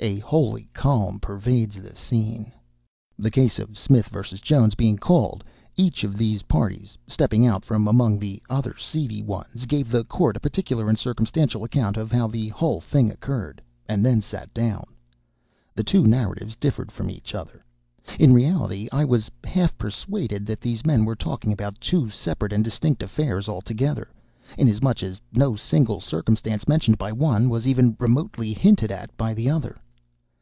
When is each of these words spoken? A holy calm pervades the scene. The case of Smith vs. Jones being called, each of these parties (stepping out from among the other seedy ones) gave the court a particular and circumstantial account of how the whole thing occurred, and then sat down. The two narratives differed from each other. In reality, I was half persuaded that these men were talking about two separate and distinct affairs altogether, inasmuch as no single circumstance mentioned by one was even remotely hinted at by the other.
A 0.00 0.18
holy 0.18 0.68
calm 0.74 1.18
pervades 1.18 1.76
the 1.80 1.94
scene. 1.96 2.52
The 3.18 3.30
case 3.30 3.58
of 3.58 3.78
Smith 3.78 4.08
vs. 4.08 4.38
Jones 4.42 4.74
being 4.74 4.98
called, 4.98 5.42
each 5.76 6.04
of 6.04 6.18
these 6.18 6.42
parties 6.42 6.98
(stepping 7.06 7.46
out 7.46 7.64
from 7.64 7.88
among 7.88 8.18
the 8.18 8.42
other 8.50 8.74
seedy 8.76 9.22
ones) 9.22 9.64
gave 9.64 9.90
the 9.90 10.04
court 10.04 10.36
a 10.36 10.40
particular 10.40 10.90
and 10.90 10.98
circumstantial 10.98 11.64
account 11.64 11.96
of 11.96 12.12
how 12.12 12.26
the 12.26 12.48
whole 12.48 12.82
thing 12.82 13.10
occurred, 13.10 13.62
and 13.88 14.04
then 14.04 14.20
sat 14.20 14.52
down. 14.52 14.84
The 15.74 15.84
two 15.84 16.04
narratives 16.04 16.54
differed 16.56 16.92
from 16.92 17.08
each 17.08 17.34
other. 17.34 17.64
In 18.18 18.34
reality, 18.34 18.90
I 18.92 19.06
was 19.06 19.30
half 19.42 19.78
persuaded 19.78 20.44
that 20.44 20.60
these 20.60 20.84
men 20.84 21.06
were 21.06 21.16
talking 21.16 21.52
about 21.52 21.80
two 21.80 22.10
separate 22.10 22.52
and 22.52 22.62
distinct 22.62 23.02
affairs 23.02 23.48
altogether, 23.48 24.10
inasmuch 24.58 25.02
as 25.02 25.18
no 25.32 25.56
single 25.56 26.00
circumstance 26.02 26.68
mentioned 26.68 26.98
by 26.98 27.10
one 27.10 27.48
was 27.48 27.66
even 27.66 27.96
remotely 27.98 28.52
hinted 28.52 28.92
at 28.92 29.16
by 29.16 29.32
the 29.32 29.48
other. 29.48 29.80